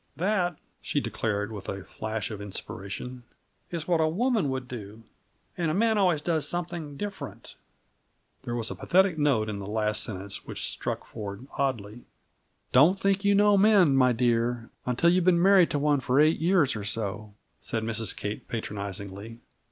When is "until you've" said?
14.87-15.23